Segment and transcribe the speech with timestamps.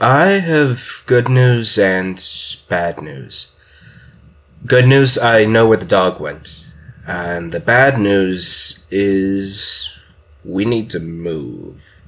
[0.00, 2.22] I have good news and
[2.68, 3.52] bad news.
[4.66, 6.66] Good news, I know where the dog went.
[7.06, 9.96] And the bad news is
[10.44, 12.02] we need to move.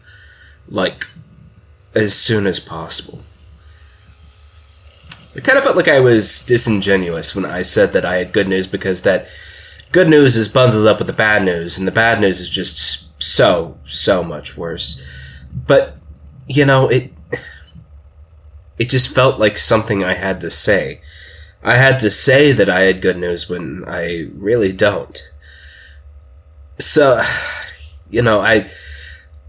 [0.68, 1.06] Like,
[1.94, 3.22] as soon as possible.
[5.34, 8.48] It kind of felt like I was disingenuous when I said that I had good
[8.48, 9.28] news because that
[9.92, 13.06] good news is bundled up with the bad news, and the bad news is just
[13.22, 15.02] so, so much worse.
[15.66, 15.98] But,
[16.48, 17.12] you know, it.
[18.78, 21.00] It just felt like something I had to say.
[21.62, 25.20] I had to say that I had good news when I really don't.
[26.78, 27.22] So,
[28.10, 28.70] you know, I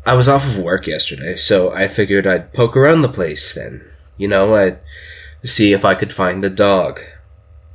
[0.06, 3.84] I was off of work yesterday, so I figured I'd poke around the place then.
[4.18, 4.80] You know, I'd
[5.44, 7.02] see if I could find the dog.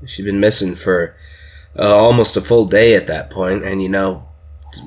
[0.06, 1.14] She'd been missing for
[1.78, 4.28] uh, almost a full day at that point, and you know,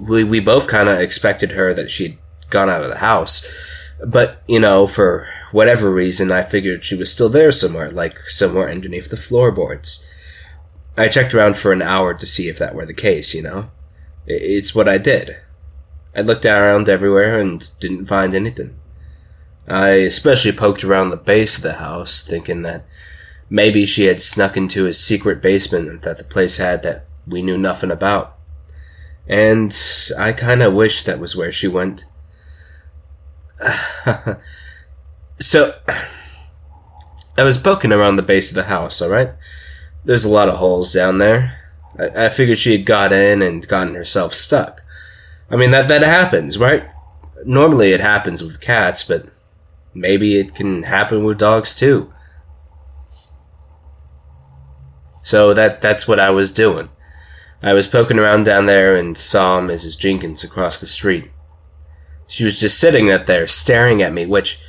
[0.10, 2.18] we we both kind of expected her that she'd
[2.50, 3.48] gone out of the house.
[4.04, 8.70] But, you know, for whatever reason, I figured she was still there somewhere, like somewhere
[8.70, 10.10] underneath the floorboards.
[10.98, 13.72] I checked around for an hour to see if that were the case, you know?
[14.28, 15.38] It's what I did.
[16.16, 18.78] I looked around everywhere and didn't find anything.
[19.68, 22.86] I especially poked around the base of the house, thinking that
[23.50, 27.58] maybe she had snuck into a secret basement that the place had that we knew
[27.58, 28.38] nothing about.
[29.28, 29.76] And
[30.18, 32.06] I kinda wish that was where she went.
[35.40, 35.76] so,
[37.38, 39.32] I was poking around the base of the house, alright?
[40.04, 41.60] There's a lot of holes down there.
[41.98, 44.82] I, I figured she had got in and gotten herself stuck.
[45.50, 46.92] I mean, that, that happens, right?
[47.46, 49.28] Normally it happens with cats, but
[49.94, 52.12] maybe it can happen with dogs too.
[55.24, 56.90] So that that's what I was doing.
[57.64, 59.98] I was poking around down there and saw Mrs.
[59.98, 61.32] Jenkins across the street.
[62.28, 64.60] She was just sitting up there staring at me, which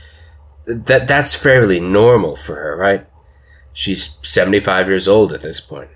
[0.67, 3.07] that that's fairly normal for her, right?
[3.73, 5.91] She's 75 years old at this point.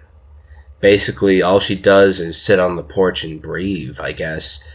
[0.81, 4.67] Basically, all she does is sit on the porch and breathe, I guess.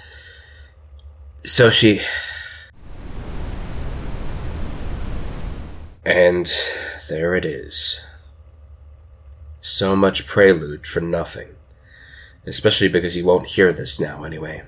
[1.44, 2.02] So she.
[6.04, 6.52] And
[7.10, 8.00] there it is.
[9.62, 11.56] So much prelude for nothing.
[12.46, 14.64] Especially because you won't hear this now, anyway.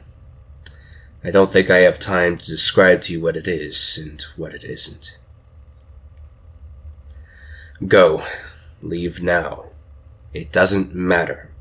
[1.24, 4.54] I don't think I have time to describe to you what it is and what
[4.54, 5.18] it isn't.
[7.86, 8.24] Go.
[8.82, 9.66] Leave now.
[10.34, 11.52] It doesn't matter.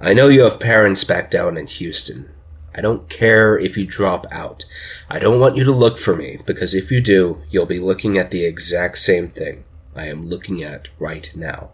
[0.00, 2.30] I know you have parents back down in Houston.
[2.74, 4.64] I don't care if you drop out.
[5.10, 8.16] I don't want you to look for me, because if you do, you'll be looking
[8.16, 9.64] at the exact same thing
[9.96, 11.70] I am looking at right now.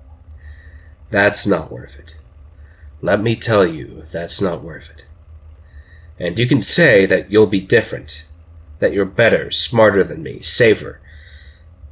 [1.10, 2.16] That's not worth it.
[3.02, 5.04] Let me tell you, that's not worth it.
[6.18, 8.24] And you can say that you'll be different,
[8.78, 11.00] that you're better, smarter than me, safer.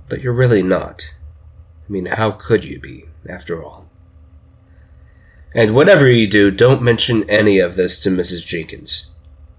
[0.09, 1.15] But you're really not.
[1.89, 3.89] I mean, how could you be, after all?
[5.55, 8.47] And whatever you do, don't mention any of this to Mrs.
[8.47, 9.13] Jenkins.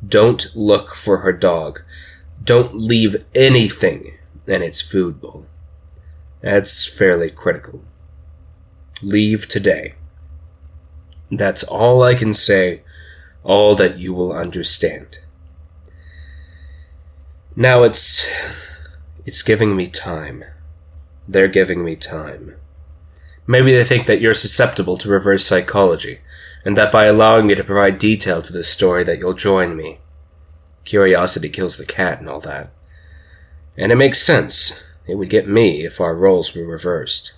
[0.06, 1.84] Don't look for her dog.
[2.44, 4.14] Don't leave anything
[4.48, 5.46] in its food bowl.
[6.42, 7.84] That's fairly critical.
[9.02, 9.96] Leave today.
[11.30, 12.84] That's all I can say
[13.44, 15.20] all that you will understand.
[17.56, 18.28] Now it's.
[19.26, 20.44] it's giving me time.
[21.28, 22.56] They're giving me time.
[23.46, 26.20] Maybe they think that you're susceptible to reverse psychology,
[26.66, 30.00] and that by allowing me to provide detail to this story that you'll join me.
[30.86, 32.72] Curiosity kills the cat and all that.
[33.78, 34.84] And it makes sense.
[35.08, 37.34] It would get me if our roles were reversed.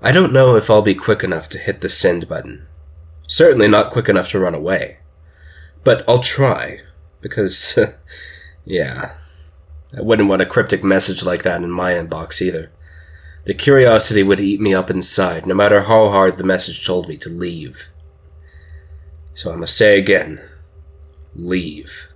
[0.00, 2.66] I don't know if I'll be quick enough to hit the send button.
[3.28, 4.98] Certainly not quick enough to run away.
[5.82, 6.80] But I'll try,
[7.20, 7.78] because,
[8.64, 9.14] yeah,
[9.96, 12.70] I wouldn't want a cryptic message like that in my inbox either.
[13.44, 17.16] The curiosity would eat me up inside, no matter how hard the message told me
[17.18, 17.88] to leave.
[19.34, 20.40] So I must say again
[21.34, 22.08] leave.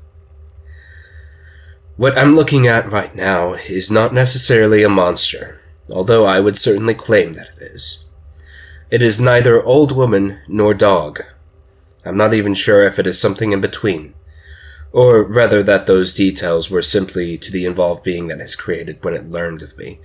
[1.96, 6.94] What I'm looking at right now is not necessarily a monster, although I would certainly
[6.94, 8.04] claim that it is.
[8.90, 11.20] It is neither old woman nor dog.
[12.06, 14.14] I'm not even sure if it is something in between.
[14.92, 19.12] Or rather, that those details were simply to the involved being that has created when
[19.12, 20.00] it learned of me.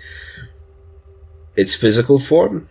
[1.56, 2.68] Its physical form?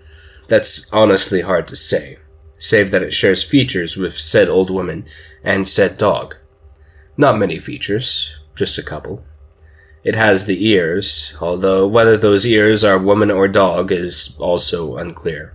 [0.49, 2.19] That's honestly hard to say,
[2.59, 5.07] save that it shares features with said old woman
[5.43, 6.37] and said dog.
[7.17, 9.25] Not many features, just a couple.
[10.05, 15.55] It has the ears, although whether those ears are woman or dog is also unclear.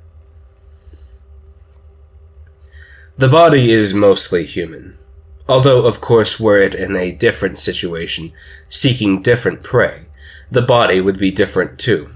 [3.18, 4.98] The body is mostly human.
[5.50, 8.32] Although, of course, were it in a different situation,
[8.70, 10.06] seeking different prey,
[10.52, 12.14] the body would be different too.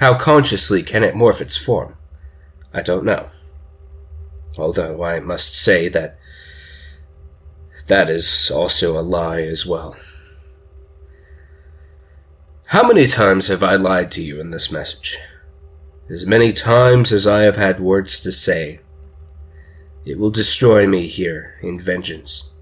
[0.00, 1.96] How consciously can it morph its form?
[2.74, 3.30] I don't know.
[4.58, 6.18] Although I must say that
[7.86, 9.96] that is also a lie as well.
[12.66, 15.16] How many times have I lied to you in this message?
[16.10, 18.80] As many times as I have had words to say.
[20.04, 22.54] It will destroy me here in vengeance.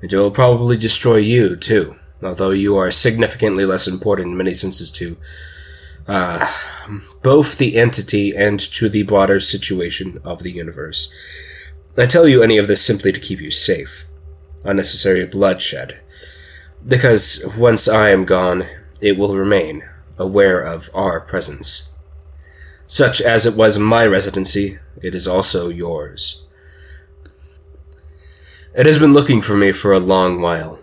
[0.00, 4.52] And it will probably destroy you, too, although you are significantly less important in many
[4.52, 5.16] senses to
[6.08, 6.52] uh,
[7.22, 11.12] both the entity and to the broader situation of the universe.
[11.96, 14.04] I tell you any of this simply to keep you safe.
[14.64, 16.00] Unnecessary bloodshed.
[16.86, 18.66] Because once I am gone,
[19.00, 19.88] it will remain
[20.18, 21.94] aware of our presence.
[22.86, 26.46] Such as it was my residency, it is also yours.
[28.74, 30.80] It has been looking for me for a long while.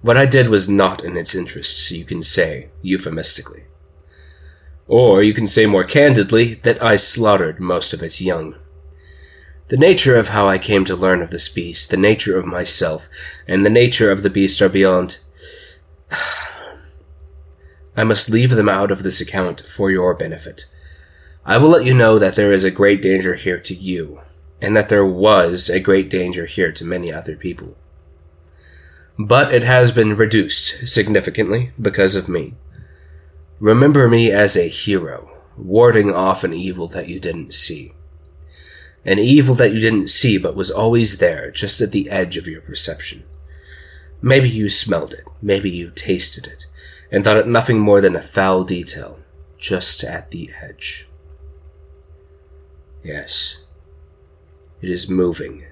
[0.00, 3.64] What I did was not in its interests, you can say, euphemistically.
[4.86, 8.54] Or you can say more candidly that I slaughtered most of its young.
[9.68, 13.10] The nature of how I came to learn of this beast, the nature of myself,
[13.46, 15.18] and the nature of the beast are beyond.
[17.96, 20.64] I must leave them out of this account for your benefit.
[21.44, 24.22] I will let you know that there is a great danger here to you,
[24.60, 27.76] and that there was a great danger here to many other people.
[29.18, 32.54] But it has been reduced significantly because of me.
[33.58, 37.92] Remember me as a hero, warding off an evil that you didn't see.
[39.04, 42.46] An evil that you didn't see but was always there, just at the edge of
[42.46, 43.24] your perception.
[44.22, 46.66] Maybe you smelled it, maybe you tasted it,
[47.10, 49.18] and thought it nothing more than a foul detail,
[49.58, 51.08] just at the edge.
[53.02, 53.64] Yes,
[54.80, 55.64] it is moving.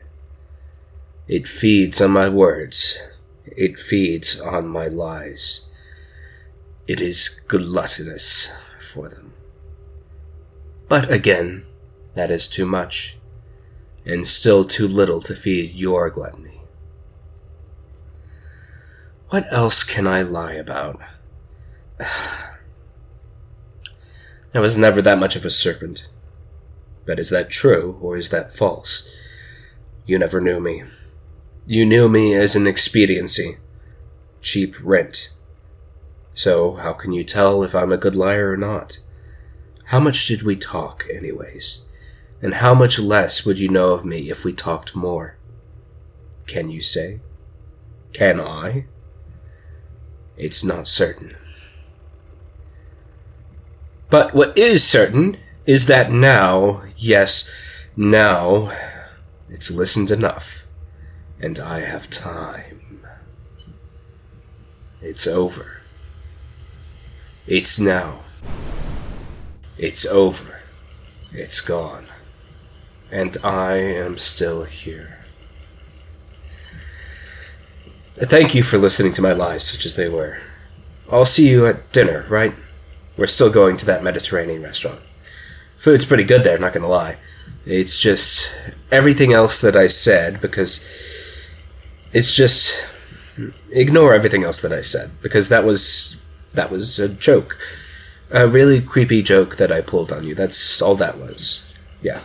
[1.26, 2.98] It feeds on my words.
[3.44, 5.68] It feeds on my lies.
[6.86, 9.32] It is gluttonous for them.
[10.88, 11.66] But again,
[12.14, 13.18] that is too much,
[14.06, 16.62] and still too little to feed your gluttony.
[19.28, 21.00] What else can I lie about?
[24.54, 26.08] I was never that much of a serpent.
[27.08, 29.08] But is that true, or is that false?
[30.04, 30.82] You never knew me.
[31.66, 33.56] You knew me as an expediency.
[34.42, 35.30] Cheap rent.
[36.34, 38.98] So, how can you tell if I'm a good liar or not?
[39.86, 41.88] How much did we talk, anyways?
[42.42, 45.38] And how much less would you know of me if we talked more?
[46.46, 47.20] Can you say?
[48.12, 48.84] Can I?
[50.36, 51.38] It's not certain.
[54.10, 55.38] But what is certain
[55.68, 57.52] is that now, yes,
[57.94, 58.72] now,
[59.50, 60.64] it's listened enough,
[61.42, 63.06] and I have time.
[65.02, 65.82] It's over.
[67.46, 68.20] It's now.
[69.76, 70.60] It's over.
[71.34, 72.06] It's gone.
[73.10, 75.18] And I am still here.
[78.16, 80.40] Thank you for listening to my lies, such as they were.
[81.12, 82.54] I'll see you at dinner, right?
[83.18, 85.00] We're still going to that Mediterranean restaurant.
[85.78, 87.16] Food's pretty good there, not gonna lie.
[87.64, 88.52] It's just
[88.90, 90.86] everything else that I said, because
[92.12, 92.84] it's just.
[93.70, 96.16] Ignore everything else that I said, because that was
[96.54, 97.56] that was a joke.
[98.32, 100.34] A really creepy joke that I pulled on you.
[100.34, 101.62] That's all that was.
[102.02, 102.22] Yeah.